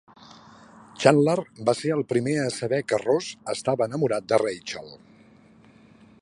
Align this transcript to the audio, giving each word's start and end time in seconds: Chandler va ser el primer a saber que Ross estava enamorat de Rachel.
Chandler 1.03 1.35
va 1.69 1.75
ser 1.79 1.91
el 1.95 2.01
primer 2.13 2.33
a 2.45 2.47
saber 2.57 2.79
que 2.93 3.01
Ross 3.03 3.29
estava 3.55 3.89
enamorat 3.91 4.27
de 4.35 4.41
Rachel. 4.45 4.91